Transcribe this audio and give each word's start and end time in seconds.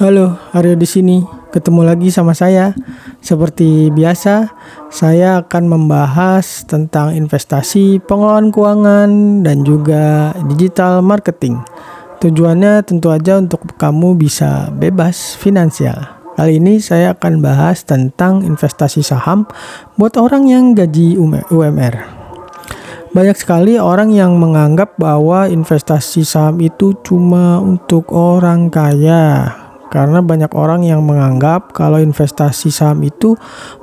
Halo, 0.00 0.40
Aryo 0.56 0.80
di 0.80 0.88
sini. 0.88 1.20
Ketemu 1.52 1.84
lagi 1.84 2.08
sama 2.08 2.32
saya. 2.32 2.72
Seperti 3.20 3.92
biasa, 3.92 4.48
saya 4.88 5.44
akan 5.44 5.68
membahas 5.68 6.64
tentang 6.64 7.12
investasi, 7.12 8.00
pengelolaan 8.08 8.48
keuangan, 8.48 9.10
dan 9.44 9.60
juga 9.60 10.32
digital 10.48 11.04
marketing. 11.04 11.60
Tujuannya 12.16 12.80
tentu 12.80 13.12
aja 13.12 13.44
untuk 13.44 13.60
kamu 13.76 14.16
bisa 14.16 14.72
bebas 14.72 15.36
finansial. 15.36 16.00
Kali 16.32 16.56
ini 16.56 16.80
saya 16.80 17.12
akan 17.12 17.44
bahas 17.44 17.84
tentang 17.84 18.40
investasi 18.40 19.04
saham 19.04 19.44
buat 20.00 20.16
orang 20.16 20.48
yang 20.48 20.72
gaji 20.72 21.20
UMR. 21.52 21.94
Banyak 23.12 23.36
sekali 23.36 23.76
orang 23.76 24.16
yang 24.16 24.40
menganggap 24.40 24.96
bahwa 24.96 25.44
investasi 25.44 26.24
saham 26.24 26.56
itu 26.64 26.96
cuma 27.04 27.60
untuk 27.60 28.08
orang 28.16 28.72
kaya. 28.72 29.59
Karena 29.90 30.22
banyak 30.22 30.54
orang 30.54 30.86
yang 30.86 31.02
menganggap 31.02 31.74
kalau 31.74 31.98
investasi 31.98 32.70
saham 32.70 33.02
itu 33.02 33.34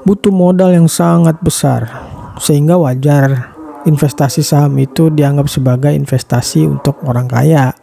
butuh 0.07 0.31
modal 0.31 0.71
yang 0.71 0.87
sangat 0.87 1.35
besar. 1.43 1.91
Sehingga 2.39 2.79
wajar 2.79 3.53
investasi 3.83 4.39
saham 4.39 4.79
itu 4.79 5.11
dianggap 5.11 5.51
sebagai 5.51 5.91
investasi 5.91 6.63
untuk 6.63 7.03
orang 7.03 7.27
kaya. 7.27 7.75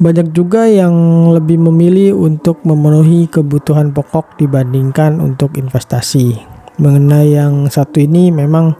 Banyak 0.00 0.32
juga 0.32 0.64
yang 0.64 1.28
lebih 1.36 1.60
memilih 1.60 2.16
untuk 2.16 2.64
memenuhi 2.64 3.28
kebutuhan 3.28 3.92
pokok 3.92 4.40
dibandingkan 4.40 5.20
untuk 5.20 5.60
investasi. 5.60 6.40
Mengenai 6.80 7.36
yang 7.36 7.68
satu 7.68 8.00
ini 8.00 8.32
memang 8.32 8.72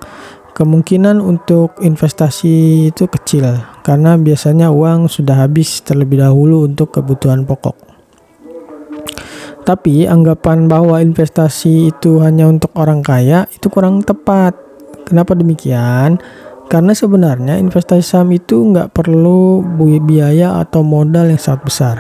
Kemungkinan 0.60 1.24
untuk 1.24 1.80
investasi 1.80 2.92
itu 2.92 3.09
kecil 3.09 3.64
karena 3.80 4.20
biasanya 4.20 4.69
uang 4.69 5.09
sudah 5.09 5.48
habis 5.48 5.80
terlebih 5.80 6.20
dahulu 6.20 6.69
untuk 6.69 6.92
kebutuhan 6.92 7.48
pokok. 7.48 7.80
Tapi 9.64 10.05
anggapan 10.05 10.69
bahwa 10.69 11.00
investasi 11.00 11.97
itu 11.97 12.20
hanya 12.20 12.44
untuk 12.44 12.77
orang 12.77 13.00
kaya 13.00 13.48
itu 13.56 13.72
kurang 13.72 14.05
tepat. 14.05 14.52
Kenapa 15.08 15.33
demikian? 15.33 16.20
Karena 16.69 16.92
sebenarnya 16.92 17.56
investasi 17.56 18.05
saham 18.05 18.28
itu 18.28 18.61
nggak 18.61 18.92
perlu 18.92 19.64
biaya 20.05 20.61
atau 20.61 20.84
modal 20.84 21.33
yang 21.33 21.41
sangat 21.41 21.62
besar. 21.64 21.97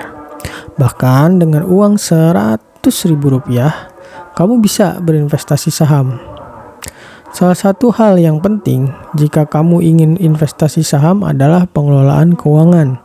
Bahkan 0.76 1.40
dengan 1.40 1.64
uang 1.64 1.96
100 1.96 2.84
ribu 3.08 3.40
rupiah, 3.40 3.88
kamu 4.36 4.60
bisa 4.60 5.00
berinvestasi 5.00 5.72
saham 5.72 6.29
Salah 7.30 7.54
satu 7.54 7.94
hal 7.94 8.18
yang 8.18 8.42
penting 8.42 8.90
jika 9.14 9.46
kamu 9.46 9.78
ingin 9.86 10.18
investasi 10.18 10.82
saham 10.82 11.22
adalah 11.22 11.62
pengelolaan 11.70 12.34
keuangan. 12.34 12.98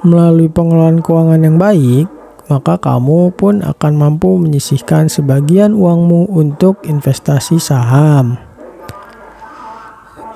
Melalui 0.00 0.48
pengelolaan 0.48 1.04
keuangan 1.04 1.44
yang 1.44 1.60
baik, 1.60 2.08
maka 2.48 2.80
kamu 2.80 3.36
pun 3.36 3.60
akan 3.60 3.92
mampu 4.00 4.40
menyisihkan 4.40 5.12
sebagian 5.12 5.76
uangmu 5.76 6.32
untuk 6.32 6.80
investasi 6.88 7.60
saham. 7.60 8.40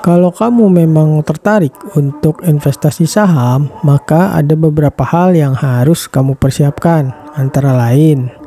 Kalau 0.05 0.29
kamu 0.29 0.85
memang 0.85 1.25
tertarik 1.25 1.73
untuk 1.97 2.45
investasi 2.45 3.09
saham, 3.09 3.73
maka 3.81 4.37
ada 4.37 4.53
beberapa 4.53 5.01
hal 5.01 5.33
yang 5.33 5.57
harus 5.57 6.13
kamu 6.13 6.37
persiapkan, 6.37 7.17
antara 7.33 7.73
lain 7.73 8.45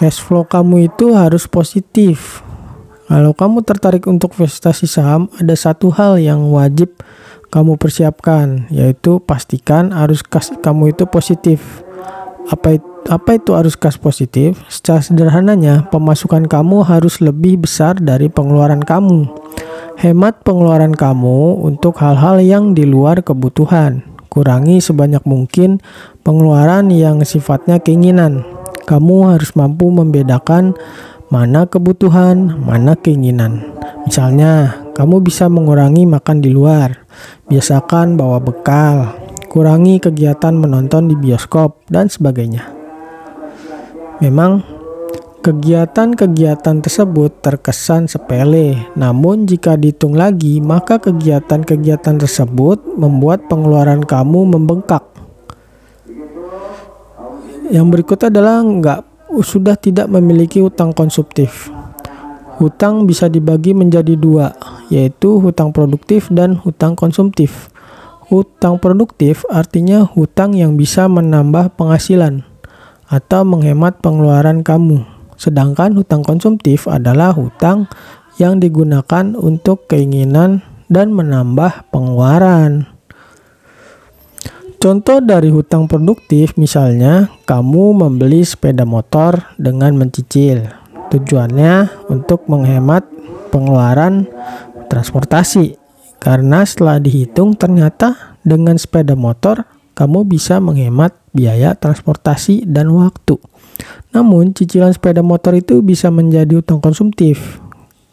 cash 0.00 0.16
flow 0.16 0.48
kamu 0.48 0.88
itu 0.88 1.12
harus 1.12 1.44
positif 1.44 2.40
kalau 3.10 3.34
kamu 3.34 3.66
tertarik 3.66 4.06
untuk 4.06 4.38
investasi 4.38 4.86
saham, 4.86 5.26
ada 5.34 5.58
satu 5.58 5.90
hal 5.90 6.22
yang 6.22 6.46
wajib 6.54 6.94
kamu 7.50 7.74
persiapkan, 7.74 8.70
yaitu 8.70 9.18
pastikan 9.18 9.90
arus 9.90 10.22
kas 10.22 10.54
kamu 10.62 10.94
itu 10.94 11.10
positif. 11.10 11.82
Apa 12.46 12.78
itu, 12.78 12.86
apa 13.10 13.34
itu 13.34 13.58
arus 13.58 13.74
kas 13.74 13.98
positif? 13.98 14.62
Secara 14.70 15.02
sederhananya, 15.02 15.90
pemasukan 15.90 16.46
kamu 16.46 16.86
harus 16.86 17.18
lebih 17.18 17.66
besar 17.66 17.98
dari 17.98 18.30
pengeluaran 18.30 18.86
kamu. 18.86 19.26
Hemat 19.98 20.46
pengeluaran 20.46 20.94
kamu 20.94 21.66
untuk 21.66 21.98
hal-hal 21.98 22.38
yang 22.38 22.78
di 22.78 22.86
luar 22.86 23.26
kebutuhan. 23.26 24.06
Kurangi 24.30 24.78
sebanyak 24.78 25.26
mungkin 25.26 25.82
pengeluaran 26.22 26.94
yang 26.94 27.26
sifatnya 27.26 27.82
keinginan. 27.82 28.46
Kamu 28.86 29.34
harus 29.34 29.58
mampu 29.58 29.90
membedakan 29.90 30.78
mana 31.30 31.62
kebutuhan, 31.70 32.58
mana 32.58 32.98
keinginan. 32.98 33.62
Misalnya, 34.02 34.82
kamu 34.98 35.22
bisa 35.22 35.46
mengurangi 35.46 36.02
makan 36.02 36.42
di 36.42 36.50
luar, 36.50 37.06
biasakan 37.46 38.18
bawa 38.18 38.42
bekal, 38.42 39.14
kurangi 39.46 40.02
kegiatan 40.02 40.58
menonton 40.58 41.06
di 41.06 41.14
bioskop, 41.14 41.86
dan 41.86 42.10
sebagainya. 42.10 42.66
Memang, 44.18 44.66
kegiatan-kegiatan 45.40 46.82
tersebut 46.82 47.38
terkesan 47.40 48.10
sepele, 48.10 48.90
namun 48.98 49.46
jika 49.46 49.78
dihitung 49.78 50.18
lagi, 50.18 50.58
maka 50.58 50.98
kegiatan-kegiatan 50.98 52.20
tersebut 52.20 52.98
membuat 52.98 53.46
pengeluaran 53.46 54.02
kamu 54.02 54.50
membengkak. 54.58 55.06
Yang 57.70 57.86
berikut 57.86 58.20
adalah 58.26 58.66
nggak 58.66 59.09
sudah 59.38 59.78
tidak 59.78 60.10
memiliki 60.10 60.58
hutang 60.58 60.90
konsumtif. 60.90 61.70
Hutang 62.60 63.08
bisa 63.08 63.30
dibagi 63.30 63.72
menjadi 63.72 64.18
dua, 64.18 64.52
yaitu 64.92 65.40
hutang 65.40 65.72
produktif 65.72 66.28
dan 66.28 66.58
hutang 66.60 66.98
konsumtif. 66.98 67.72
Hutang 68.28 68.76
produktif 68.76 69.48
artinya 69.48 70.04
hutang 70.04 70.54
yang 70.54 70.76
bisa 70.76 71.08
menambah 71.08 71.74
penghasilan 71.78 72.44
atau 73.08 73.42
menghemat 73.42 73.98
pengeluaran 74.04 74.62
kamu. 74.62 75.02
Sedangkan 75.40 75.96
hutang 75.96 76.20
konsumtif 76.20 76.84
adalah 76.84 77.32
hutang 77.32 77.88
yang 78.36 78.60
digunakan 78.60 79.34
untuk 79.34 79.88
keinginan 79.88 80.60
dan 80.92 81.16
menambah 81.16 81.88
pengeluaran. 81.88 82.99
Contoh 84.80 85.20
dari 85.20 85.52
hutang 85.52 85.84
produktif 85.84 86.56
misalnya 86.56 87.28
kamu 87.44 88.00
membeli 88.00 88.40
sepeda 88.40 88.88
motor 88.88 89.52
dengan 89.60 89.92
mencicil. 89.92 90.72
Tujuannya 91.12 92.08
untuk 92.08 92.48
menghemat 92.48 93.04
pengeluaran 93.52 94.24
transportasi. 94.88 95.76
Karena 96.16 96.64
setelah 96.64 96.96
dihitung 96.96 97.60
ternyata 97.60 98.40
dengan 98.40 98.80
sepeda 98.80 99.12
motor 99.12 99.68
kamu 99.92 100.24
bisa 100.24 100.64
menghemat 100.64 101.12
biaya 101.36 101.76
transportasi 101.76 102.64
dan 102.64 102.88
waktu. 102.96 103.36
Namun 104.16 104.56
cicilan 104.56 104.96
sepeda 104.96 105.20
motor 105.20 105.60
itu 105.60 105.84
bisa 105.84 106.08
menjadi 106.08 106.56
hutang 106.56 106.80
konsumtif 106.80 107.60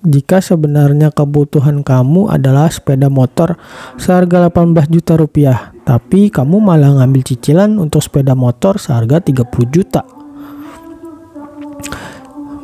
jika 0.04 0.44
sebenarnya 0.44 1.16
kebutuhan 1.16 1.82
kamu 1.82 2.28
adalah 2.28 2.68
sepeda 2.70 3.08
motor 3.08 3.60
seharga 3.98 4.48
18 4.52 4.94
juta 4.94 5.18
rupiah, 5.20 5.76
tapi 5.88 6.28
kamu 6.28 6.60
malah 6.60 7.00
ngambil 7.00 7.24
cicilan 7.24 7.80
untuk 7.80 8.04
sepeda 8.04 8.36
motor 8.36 8.76
seharga 8.76 9.24
30 9.24 9.48
juta. 9.72 10.04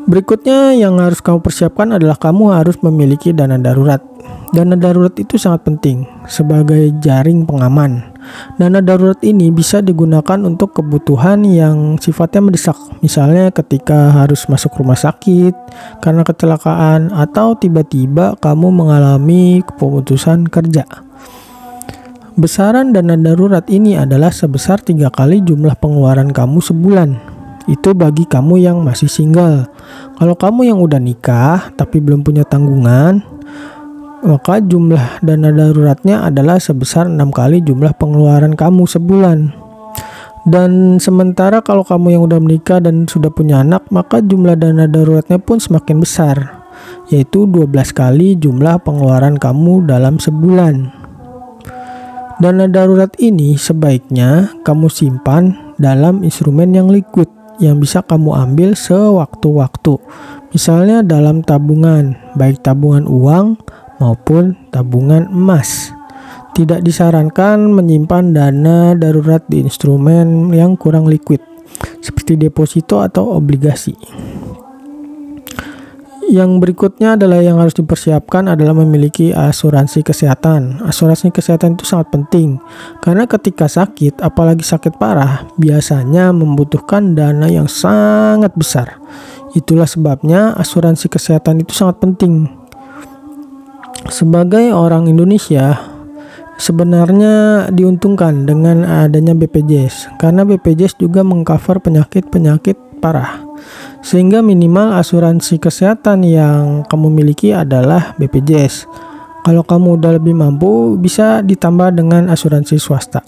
Berikutnya 0.03 0.75
yang 0.75 0.99
harus 0.99 1.23
kamu 1.23 1.39
persiapkan 1.39 1.95
adalah 1.95 2.19
kamu 2.19 2.51
harus 2.51 2.75
memiliki 2.83 3.31
dana 3.31 3.55
darurat. 3.55 4.03
Dana 4.51 4.75
darurat 4.75 5.15
itu 5.15 5.39
sangat 5.39 5.63
penting 5.63 6.03
sebagai 6.27 6.91
jaring 6.99 7.47
pengaman. 7.47 8.11
Dana 8.59 8.83
darurat 8.83 9.17
ini 9.23 9.47
bisa 9.55 9.79
digunakan 9.79 10.43
untuk 10.43 10.75
kebutuhan 10.75 11.47
yang 11.47 11.95
sifatnya 12.03 12.43
mendesak, 12.43 12.75
misalnya 12.99 13.55
ketika 13.55 14.11
harus 14.11 14.43
masuk 14.51 14.75
rumah 14.79 14.99
sakit 14.99 15.55
karena 16.03 16.27
kecelakaan 16.27 17.11
atau 17.15 17.55
tiba-tiba 17.55 18.35
kamu 18.43 18.67
mengalami 18.71 19.63
keputusan 19.63 20.51
kerja. 20.51 20.83
Besaran 22.33 22.97
dana 22.97 23.13
darurat 23.13 23.61
ini 23.69 23.93
adalah 23.93 24.33
sebesar 24.33 24.81
tiga 24.81 25.13
kali 25.13 25.45
jumlah 25.45 25.77
pengeluaran 25.77 26.33
kamu 26.33 26.65
sebulan 26.65 27.33
itu 27.69 27.93
bagi 27.93 28.25
kamu 28.25 28.57
yang 28.57 28.81
masih 28.81 29.05
single. 29.05 29.69
Kalau 30.17 30.33
kamu 30.33 30.73
yang 30.73 30.81
udah 30.81 30.97
nikah 30.97 31.69
tapi 31.77 32.01
belum 32.01 32.25
punya 32.25 32.41
tanggungan, 32.41 33.21
maka 34.25 34.57
jumlah 34.59 35.21
dana 35.21 35.53
daruratnya 35.53 36.25
adalah 36.25 36.57
sebesar 36.57 37.05
enam 37.05 37.29
kali 37.29 37.61
jumlah 37.61 37.93
pengeluaran 38.01 38.57
kamu 38.57 38.89
sebulan. 38.89 39.53
Dan 40.49 40.97
sementara 40.97 41.61
kalau 41.61 41.85
kamu 41.85 42.17
yang 42.17 42.23
udah 42.25 42.41
menikah 42.41 42.81
dan 42.81 43.05
sudah 43.05 43.29
punya 43.29 43.61
anak, 43.61 43.85
maka 43.93 44.25
jumlah 44.25 44.57
dana 44.57 44.89
daruratnya 44.89 45.37
pun 45.37 45.61
semakin 45.61 46.01
besar, 46.01 46.65
yaitu 47.13 47.45
12 47.45 47.69
kali 47.95 48.35
jumlah 48.41 48.81
pengeluaran 48.81 49.39
kamu 49.39 49.85
dalam 49.87 50.19
sebulan. 50.19 51.02
Dana 52.43 52.67
darurat 52.67 53.15
ini 53.23 53.55
sebaiknya 53.55 54.51
kamu 54.67 54.91
simpan 54.91 55.55
dalam 55.79 56.27
instrumen 56.27 56.75
yang 56.75 56.91
liquid 56.91 57.31
yang 57.63 57.79
bisa 57.79 58.03
kamu 58.03 58.35
ambil 58.35 58.75
sewaktu-waktu. 58.75 59.95
Misalnya 60.51 61.07
dalam 61.07 61.39
tabungan, 61.39 62.19
baik 62.35 62.59
tabungan 62.59 63.07
uang 63.07 63.63
maupun 64.03 64.59
tabungan 64.75 65.31
emas. 65.31 65.95
Tidak 66.51 66.83
disarankan 66.83 67.63
menyimpan 67.71 68.35
dana 68.35 68.91
darurat 68.91 69.47
di 69.47 69.63
instrumen 69.63 70.51
yang 70.51 70.75
kurang 70.75 71.07
liquid, 71.07 71.39
seperti 72.03 72.35
deposito 72.35 72.99
atau 72.99 73.39
obligasi. 73.39 73.95
Yang 76.33 76.65
berikutnya 76.65 77.13
adalah 77.13 77.45
yang 77.45 77.61
harus 77.61 77.77
dipersiapkan 77.77 78.49
adalah 78.49 78.73
memiliki 78.73 79.29
asuransi 79.29 80.01
kesehatan. 80.01 80.81
Asuransi 80.81 81.29
kesehatan 81.29 81.77
itu 81.77 81.85
sangat 81.85 82.09
penting 82.09 82.57
karena 83.05 83.29
ketika 83.29 83.69
sakit, 83.69 84.17
apalagi 84.17 84.65
sakit 84.65 84.97
parah, 84.97 85.45
biasanya 85.61 86.33
membutuhkan 86.33 87.13
dana 87.13 87.45
yang 87.45 87.69
sangat 87.69 88.49
besar. 88.57 88.97
Itulah 89.53 89.85
sebabnya 89.85 90.57
asuransi 90.57 91.05
kesehatan 91.05 91.61
itu 91.61 91.77
sangat 91.77 92.01
penting. 92.01 92.49
Sebagai 94.09 94.73
orang 94.73 95.05
Indonesia, 95.05 95.77
sebenarnya 96.57 97.69
diuntungkan 97.69 98.49
dengan 98.49 98.81
adanya 98.81 99.37
BPJS 99.37 100.17
karena 100.17 100.41
BPJS 100.41 100.97
juga 100.97 101.21
mengcover 101.21 101.77
penyakit-penyakit 101.77 103.05
parah. 103.05 103.52
Sehingga 104.03 104.43
minimal 104.43 104.99
asuransi 104.99 105.59
kesehatan 105.59 106.27
yang 106.27 106.83
kamu 106.87 107.07
miliki 107.09 107.55
adalah 107.55 108.13
BPJS. 108.19 108.85
Kalau 109.43 109.63
kamu 109.63 109.99
udah 109.99 110.11
lebih 110.19 110.35
mampu, 110.35 110.95
bisa 110.95 111.43
ditambah 111.43 111.95
dengan 111.95 112.31
asuransi 112.31 112.79
swasta. 112.79 113.19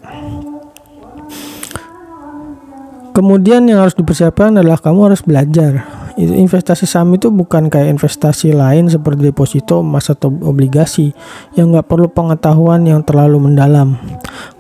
Kemudian 3.16 3.64
yang 3.68 3.80
harus 3.80 3.96
dipersiapkan 3.96 4.60
adalah 4.60 4.80
kamu 4.80 5.12
harus 5.12 5.24
belajar 5.24 6.05
investasi 6.16 6.88
saham 6.88 7.12
itu 7.20 7.28
bukan 7.28 7.68
kayak 7.68 8.00
investasi 8.00 8.56
lain 8.56 8.88
seperti 8.88 9.30
deposito 9.32 9.84
emas 9.84 10.08
atau 10.08 10.32
obligasi 10.32 11.12
yang 11.60 11.76
nggak 11.76 11.92
perlu 11.92 12.08
pengetahuan 12.08 12.88
yang 12.88 13.04
terlalu 13.04 13.52
mendalam. 13.52 14.00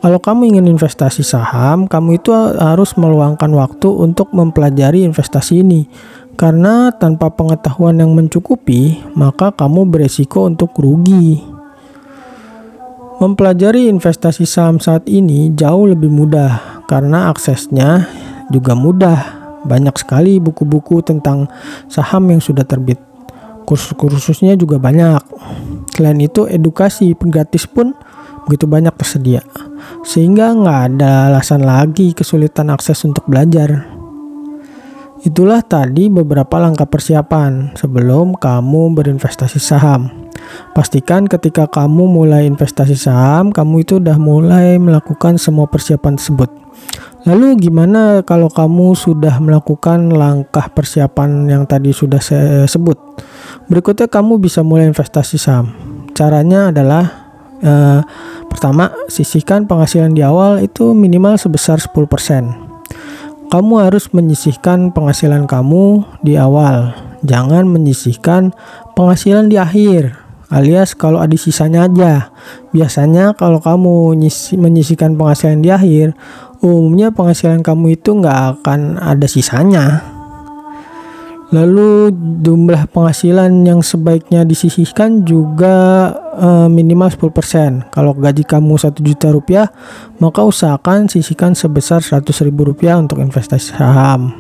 Kalau 0.04 0.20
kamu 0.20 0.56
ingin 0.56 0.76
investasi 0.76 1.24
saham, 1.24 1.88
kamu 1.88 2.20
itu 2.20 2.32
harus 2.36 2.94
meluangkan 3.00 3.50
waktu 3.56 3.88
untuk 3.88 4.36
mempelajari 4.36 5.08
investasi 5.08 5.64
ini. 5.64 5.88
Karena 6.36 6.92
tanpa 6.92 7.32
pengetahuan 7.32 7.96
yang 7.96 8.12
mencukupi, 8.12 9.00
maka 9.16 9.56
kamu 9.56 9.88
beresiko 9.88 10.52
untuk 10.52 10.76
rugi. 10.76 11.40
Mempelajari 13.24 13.88
investasi 13.88 14.44
saham 14.44 14.84
saat 14.84 15.08
ini 15.08 15.56
jauh 15.56 15.88
lebih 15.88 16.12
mudah 16.12 16.84
karena 16.92 17.32
aksesnya 17.32 18.12
juga 18.52 18.76
mudah 18.76 19.35
banyak 19.66 19.96
sekali 19.98 20.38
buku-buku 20.38 21.02
tentang 21.02 21.50
saham 21.90 22.30
yang 22.30 22.42
sudah 22.42 22.64
terbit. 22.64 23.02
Kursus-kursusnya 23.66 24.54
juga 24.54 24.78
banyak. 24.78 25.22
Selain 25.98 26.20
itu, 26.22 26.46
edukasi 26.46 27.18
gratis 27.18 27.66
pun 27.66 27.98
begitu 28.46 28.70
banyak 28.70 28.94
tersedia. 28.94 29.42
Sehingga 30.06 30.54
nggak 30.54 30.80
ada 30.94 31.34
alasan 31.34 31.66
lagi 31.66 32.14
kesulitan 32.14 32.70
akses 32.70 33.02
untuk 33.10 33.26
belajar. 33.26 33.95
Itulah 35.26 35.66
tadi 35.66 36.06
beberapa 36.06 36.62
langkah 36.62 36.86
persiapan 36.86 37.74
sebelum 37.74 38.38
kamu 38.38 38.94
berinvestasi 38.94 39.58
saham. 39.58 40.30
Pastikan 40.78 41.26
ketika 41.26 41.66
kamu 41.66 42.06
mulai 42.06 42.46
investasi 42.46 42.94
saham, 42.94 43.50
kamu 43.50 43.82
itu 43.82 43.98
udah 43.98 44.22
mulai 44.22 44.78
melakukan 44.78 45.42
semua 45.42 45.66
persiapan 45.66 46.22
tersebut. 46.22 46.54
Lalu 47.26 47.58
gimana 47.58 48.22
kalau 48.22 48.54
kamu 48.54 48.94
sudah 48.94 49.42
melakukan 49.42 50.14
langkah 50.14 50.70
persiapan 50.70 51.50
yang 51.50 51.66
tadi 51.66 51.90
sudah 51.90 52.22
saya 52.22 52.70
sebut? 52.70 53.02
Berikutnya 53.66 54.06
kamu 54.06 54.38
bisa 54.38 54.62
mulai 54.62 54.86
investasi 54.86 55.42
saham. 55.42 55.74
Caranya 56.14 56.70
adalah 56.70 57.34
eh, 57.66 58.06
pertama, 58.46 58.94
sisihkan 59.10 59.66
penghasilan 59.66 60.14
di 60.14 60.22
awal 60.22 60.62
itu 60.62 60.94
minimal 60.94 61.42
sebesar 61.42 61.82
10%. 61.82 62.65
Kamu 63.56 63.88
harus 63.88 64.12
menyisihkan 64.12 64.92
penghasilan 64.92 65.48
kamu 65.48 66.04
di 66.20 66.36
awal. 66.36 66.92
Jangan 67.24 67.64
menyisihkan 67.72 68.52
penghasilan 69.00 69.48
di 69.48 69.56
akhir 69.56 70.12
alias 70.52 70.92
kalau 70.92 71.24
ada 71.24 71.40
sisanya 71.40 71.88
aja. 71.88 72.36
Biasanya 72.76 73.32
kalau 73.40 73.64
kamu 73.64 74.20
menyisihkan 74.60 75.16
penghasilan 75.16 75.64
di 75.64 75.72
akhir, 75.72 76.20
umumnya 76.60 77.16
penghasilan 77.16 77.64
kamu 77.64 77.96
itu 77.96 78.20
nggak 78.20 78.60
akan 78.60 79.00
ada 79.00 79.24
sisanya. 79.24 80.04
Lalu 81.54 82.10
jumlah 82.42 82.90
penghasilan 82.90 83.54
yang 83.70 83.86
sebaiknya 83.86 84.42
disisihkan 84.42 85.22
juga 85.22 86.10
e, 86.34 86.50
minimal 86.74 87.14
10%. 87.14 87.94
Kalau 87.94 88.18
gaji 88.18 88.42
kamu 88.42 88.82
1 88.82 88.98
juta 89.06 89.30
rupiah, 89.30 89.70
maka 90.18 90.42
usahakan 90.42 91.06
sisihkan 91.06 91.54
sebesar 91.54 92.02
100 92.02 92.26
ribu 92.50 92.66
rupiah 92.66 92.98
untuk 92.98 93.22
investasi 93.22 93.78
saham. 93.78 94.34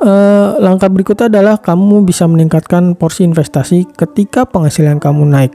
E, 0.00 0.12
langkah 0.64 0.88
berikutnya 0.88 1.28
adalah 1.28 1.60
kamu 1.60 2.08
bisa 2.08 2.24
meningkatkan 2.24 2.96
porsi 2.96 3.28
investasi 3.28 3.84
ketika 3.92 4.48
penghasilan 4.48 4.96
kamu 5.04 5.28
naik. 5.28 5.52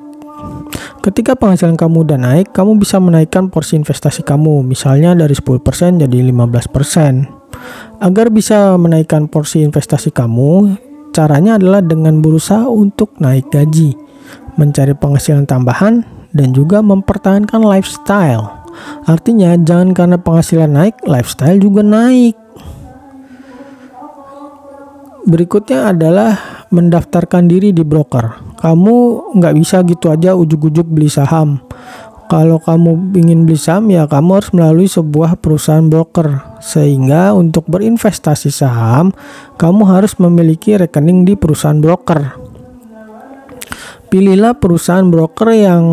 Ketika 1.02 1.34
penghasilan 1.34 1.74
kamu 1.74 2.06
udah 2.06 2.19
naik, 2.22 2.54
kamu 2.54 2.78
bisa 2.78 3.02
menaikkan 3.02 3.50
porsi 3.50 3.81
investasi 3.81 4.22
kamu, 4.22 4.62
misalnya 4.62 5.18
dari 5.18 5.34
10% 5.34 6.06
jadi 6.06 6.18
15%. 6.22 7.39
Agar 8.00 8.32
bisa 8.32 8.76
menaikkan 8.80 9.28
porsi 9.28 9.64
investasi 9.64 10.12
kamu, 10.16 10.80
caranya 11.12 11.60
adalah 11.60 11.84
dengan 11.84 12.24
berusaha 12.24 12.68
untuk 12.68 13.16
naik 13.20 13.52
gaji, 13.52 13.96
mencari 14.56 14.96
penghasilan 14.96 15.44
tambahan, 15.44 16.06
dan 16.32 16.56
juga 16.56 16.80
mempertahankan 16.80 17.60
lifestyle. 17.60 18.50
Artinya, 19.04 19.58
jangan 19.60 19.92
karena 19.92 20.18
penghasilan 20.22 20.72
naik, 20.72 20.96
lifestyle 21.04 21.60
juga 21.60 21.84
naik. 21.84 22.38
Berikutnya 25.28 25.92
adalah 25.92 26.66
mendaftarkan 26.72 27.52
diri 27.52 27.76
di 27.76 27.84
broker 27.84 28.50
kamu 28.60 28.96
nggak 29.40 29.56
bisa 29.56 29.80
gitu 29.88 30.12
aja 30.12 30.36
ujuk-ujuk 30.36 30.84
beli 30.84 31.08
saham. 31.08 31.64
Kalau 32.30 32.62
kamu 32.62 33.18
ingin 33.18 33.50
beli 33.50 33.58
saham 33.58 33.90
ya 33.90 34.06
kamu 34.06 34.38
harus 34.38 34.54
melalui 34.54 34.86
sebuah 34.86 35.42
perusahaan 35.42 35.90
broker. 35.90 36.62
Sehingga 36.62 37.34
untuk 37.34 37.66
berinvestasi 37.66 38.54
saham, 38.54 39.10
kamu 39.58 39.90
harus 39.90 40.14
memiliki 40.22 40.78
rekening 40.78 41.26
di 41.26 41.34
perusahaan 41.34 41.81
broker. 41.81 42.38
Pilihlah 44.14 44.58
perusahaan 44.62 45.10
broker 45.10 45.50
yang 45.58 45.84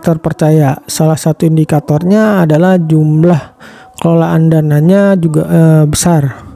terpercaya. 0.00 0.80
Salah 0.88 1.20
satu 1.20 1.44
indikatornya 1.44 2.48
adalah 2.48 2.80
jumlah 2.80 3.60
kelolaan 4.00 4.48
dananya 4.48 5.12
juga 5.20 5.44
eh, 5.44 5.84
besar 5.84 6.51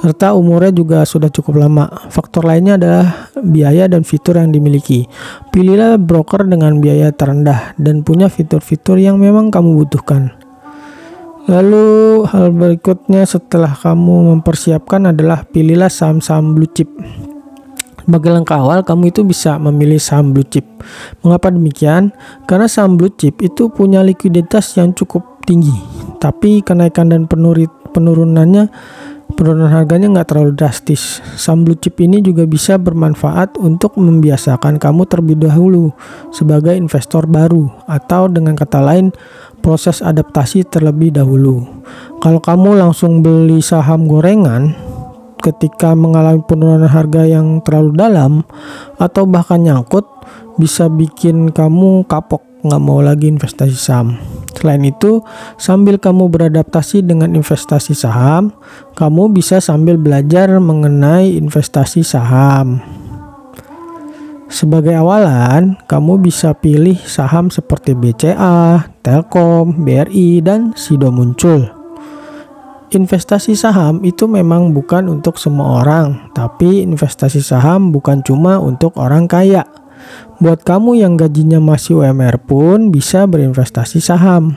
serta 0.00 0.32
umurnya 0.32 0.72
juga 0.72 1.04
sudah 1.04 1.28
cukup 1.28 1.60
lama. 1.60 1.92
Faktor 2.08 2.48
lainnya 2.48 2.80
adalah 2.80 3.28
biaya 3.36 3.84
dan 3.84 4.00
fitur 4.00 4.40
yang 4.40 4.48
dimiliki. 4.48 5.04
Pilihlah 5.52 6.00
broker 6.00 6.48
dengan 6.48 6.80
biaya 6.80 7.12
terendah 7.12 7.76
dan 7.76 8.00
punya 8.00 8.32
fitur-fitur 8.32 8.96
yang 8.96 9.20
memang 9.20 9.52
kamu 9.52 9.84
butuhkan. 9.84 10.32
Lalu 11.48 12.24
hal 12.30 12.52
berikutnya 12.52 13.28
setelah 13.28 13.76
kamu 13.76 14.36
mempersiapkan 14.36 15.12
adalah 15.12 15.44
pilihlah 15.44 15.92
saham-saham 15.92 16.56
blue 16.56 16.68
chip. 16.68 16.88
Sebagai 18.00 18.34
langkah 18.34 18.58
awal, 18.58 18.82
kamu 18.82 19.14
itu 19.14 19.22
bisa 19.22 19.54
memilih 19.60 20.02
saham 20.02 20.34
blue 20.34 20.46
chip. 20.46 20.66
Mengapa 21.22 21.52
demikian? 21.52 22.10
Karena 22.48 22.66
saham 22.66 22.98
blue 22.98 23.12
chip 23.14 23.38
itu 23.38 23.70
punya 23.70 24.02
likuiditas 24.02 24.74
yang 24.80 24.90
cukup 24.96 25.42
tinggi, 25.46 25.74
tapi 26.18 26.58
kenaikan 26.58 27.06
dan 27.10 27.30
penurunannya 27.90 28.66
penurunan 29.34 29.70
harganya 29.70 30.10
nggak 30.10 30.28
terlalu 30.34 30.52
drastis. 30.54 31.22
Saham 31.38 31.66
blue 31.66 31.78
chip 31.78 31.98
ini 32.02 32.20
juga 32.20 32.46
bisa 32.46 32.76
bermanfaat 32.76 33.56
untuk 33.58 33.96
membiasakan 33.96 34.76
kamu 34.76 35.06
terlebih 35.06 35.46
dahulu 35.46 35.94
sebagai 36.34 36.74
investor 36.74 37.26
baru 37.26 37.70
atau 37.86 38.26
dengan 38.26 38.58
kata 38.58 38.80
lain 38.82 39.14
proses 39.60 40.00
adaptasi 40.00 40.66
terlebih 40.68 41.14
dahulu. 41.14 41.64
Kalau 42.20 42.40
kamu 42.40 42.80
langsung 42.80 43.20
beli 43.20 43.60
saham 43.60 44.08
gorengan 44.08 44.74
ketika 45.40 45.96
mengalami 45.96 46.44
penurunan 46.44 46.88
harga 46.88 47.24
yang 47.24 47.64
terlalu 47.64 47.96
dalam 47.96 48.32
atau 49.00 49.24
bahkan 49.24 49.64
nyangkut 49.64 50.04
bisa 50.60 50.92
bikin 50.92 51.48
kamu 51.50 52.04
kapok 52.04 52.44
nggak 52.60 52.82
mau 52.82 53.00
lagi 53.00 53.32
investasi 53.32 53.76
saham. 53.76 54.20
Selain 54.54 54.82
itu, 54.82 55.22
sambil 55.56 55.96
kamu 55.96 56.28
beradaptasi 56.28 57.06
dengan 57.06 57.32
investasi 57.32 57.94
saham, 57.94 58.52
kamu 58.98 59.30
bisa 59.30 59.62
sambil 59.62 59.96
belajar 59.96 60.50
mengenai 60.58 61.38
investasi 61.38 62.02
saham. 62.02 62.82
Sebagai 64.50 64.98
awalan, 64.98 65.78
kamu 65.86 66.18
bisa 66.26 66.50
pilih 66.58 66.98
saham 67.06 67.54
seperti 67.54 67.94
BCA, 67.94 68.82
Telkom, 68.98 69.86
BRI, 69.86 70.42
dan 70.42 70.74
Sido 70.74 71.14
muncul. 71.14 71.70
Investasi 72.90 73.54
saham 73.54 74.02
itu 74.02 74.26
memang 74.26 74.74
bukan 74.74 75.06
untuk 75.06 75.38
semua 75.38 75.86
orang, 75.86 76.34
tapi 76.34 76.82
investasi 76.82 77.38
saham 77.38 77.94
bukan 77.94 78.26
cuma 78.26 78.58
untuk 78.58 78.98
orang 78.98 79.30
kaya 79.30 79.62
Buat 80.40 80.64
kamu 80.64 81.00
yang 81.00 81.20
gajinya 81.20 81.60
masih 81.60 82.00
UMR 82.00 82.40
pun 82.40 82.88
bisa 82.88 83.28
berinvestasi 83.28 84.00
saham. 84.00 84.56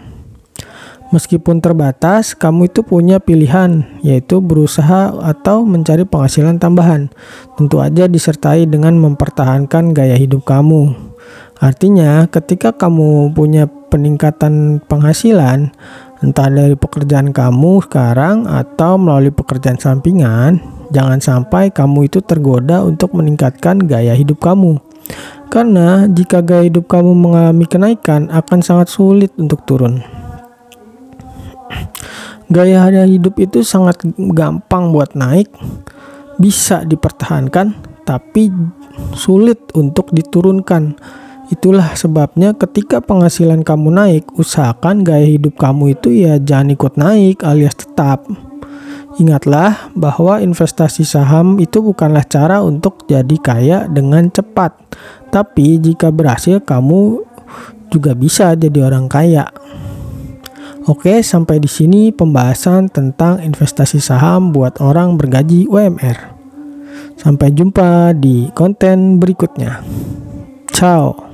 Meskipun 1.14 1.62
terbatas, 1.62 2.34
kamu 2.34 2.74
itu 2.74 2.82
punya 2.82 3.22
pilihan, 3.22 3.86
yaitu 4.02 4.42
berusaha 4.42 5.14
atau 5.22 5.62
mencari 5.62 6.10
penghasilan 6.10 6.58
tambahan. 6.58 7.14
Tentu 7.54 7.78
aja 7.86 8.10
disertai 8.10 8.66
dengan 8.66 8.98
mempertahankan 8.98 9.94
gaya 9.94 10.18
hidup 10.18 10.42
kamu. 10.42 10.98
Artinya, 11.62 12.26
ketika 12.34 12.74
kamu 12.74 13.30
punya 13.38 13.70
peningkatan 13.94 14.82
penghasilan, 14.90 15.70
entah 16.26 16.50
dari 16.50 16.74
pekerjaan 16.74 17.30
kamu 17.30 17.86
sekarang 17.86 18.50
atau 18.50 18.98
melalui 18.98 19.30
pekerjaan 19.30 19.78
sampingan, 19.78 20.58
jangan 20.90 21.22
sampai 21.22 21.70
kamu 21.70 22.10
itu 22.10 22.26
tergoda 22.26 22.82
untuk 22.82 23.14
meningkatkan 23.14 23.86
gaya 23.86 24.18
hidup 24.18 24.42
kamu. 24.42 24.82
Karena 25.54 26.10
jika 26.10 26.42
gaya 26.42 26.66
hidup 26.66 26.90
kamu 26.90 27.14
mengalami 27.14 27.70
kenaikan, 27.70 28.32
akan 28.34 28.60
sangat 28.66 28.90
sulit 28.90 29.30
untuk 29.38 29.62
turun. 29.70 30.02
Gaya 32.50 32.86
hidup 33.06 33.38
itu 33.42 33.66
sangat 33.66 34.02
gampang 34.18 34.94
buat 34.94 35.14
naik, 35.18 35.50
bisa 36.38 36.86
dipertahankan, 36.86 37.74
tapi 38.06 38.50
sulit 39.18 39.74
untuk 39.74 40.14
diturunkan. 40.14 40.98
Itulah 41.54 41.94
sebabnya 41.94 42.58
ketika 42.58 42.98
penghasilan 43.02 43.62
kamu 43.62 43.90
naik, 43.94 44.24
usahakan 44.38 45.06
gaya 45.06 45.26
hidup 45.26 45.58
kamu 45.58 45.94
itu 45.94 46.10
ya 46.14 46.42
jangan 46.42 46.74
ikut 46.74 46.94
naik 46.98 47.46
alias 47.46 47.78
tetap. 47.78 48.26
Ingatlah 49.22 49.94
bahwa 49.94 50.42
investasi 50.42 51.06
saham 51.06 51.62
itu 51.62 51.86
bukanlah 51.86 52.26
cara 52.26 52.66
untuk 52.66 53.06
jadi 53.06 53.38
kaya 53.38 53.78
dengan 53.86 54.30
cepat. 54.34 54.74
Tapi 55.30 55.78
jika 55.78 56.10
berhasil 56.10 56.62
kamu 56.66 57.22
juga 57.94 58.18
bisa 58.18 58.58
jadi 58.58 58.90
orang 58.90 59.06
kaya. 59.06 59.54
Oke, 60.84 61.24
sampai 61.24 61.64
di 61.64 61.70
sini 61.70 62.12
pembahasan 62.12 62.92
tentang 62.92 63.40
investasi 63.40 64.04
saham 64.04 64.52
buat 64.52 64.82
orang 64.84 65.16
bergaji 65.16 65.70
UMR. 65.70 66.36
Sampai 67.16 67.56
jumpa 67.56 68.12
di 68.18 68.52
konten 68.52 69.22
berikutnya. 69.22 69.80
Ciao. 70.76 71.33